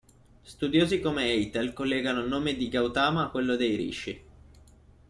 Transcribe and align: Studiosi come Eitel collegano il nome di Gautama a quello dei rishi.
Studiosi 0.41 0.99
come 0.99 1.25
Eitel 1.29 1.73
collegano 1.73 2.21
il 2.21 2.27
nome 2.27 2.55
di 2.55 2.69
Gautama 2.69 3.25
a 3.25 3.29
quello 3.29 3.55
dei 3.55 3.75
rishi. 3.75 4.23